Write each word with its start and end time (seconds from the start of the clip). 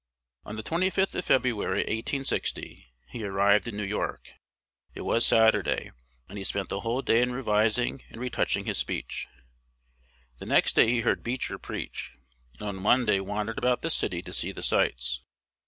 On 0.45 0.55
the 0.55 0.63
25th 0.63 1.13
of 1.13 1.25
February, 1.25 1.81
1860, 1.81 2.87
he 3.09 3.23
arrived 3.23 3.67
in 3.67 3.77
New 3.77 3.83
York. 3.85 4.31
It 4.95 5.01
was 5.01 5.23
Saturday, 5.27 5.91
and 6.27 6.39
he 6.39 6.43
spent 6.43 6.69
the 6.69 6.79
whole 6.79 7.03
day 7.03 7.21
in 7.21 7.31
revising 7.33 8.01
and 8.09 8.19
retouching 8.19 8.65
his 8.65 8.79
speech. 8.79 9.27
The 10.39 10.47
next 10.47 10.75
day 10.75 10.89
he 10.89 11.01
heard 11.01 11.21
Beecher 11.21 11.59
preach, 11.59 12.13
and 12.53 12.63
on 12.67 12.75
Monday 12.77 13.19
wandered 13.19 13.59
about 13.59 13.83
the 13.83 13.91
city 13.91 14.23
to 14.23 14.33
see 14.33 14.51
the 14.51 14.63
sights. 14.63 15.21